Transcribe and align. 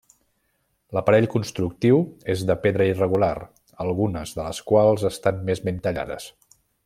L'aparell 0.97 1.27
constructiu 1.33 1.99
és 2.35 2.41
de 2.51 2.55
pedra 2.63 2.87
irregular, 2.93 3.35
algunes 3.87 4.35
de 4.39 4.49
les 4.49 4.63
quals 4.73 5.07
estan 5.15 5.45
més 5.51 5.63
ben 5.69 5.79
tallades. 5.89 6.31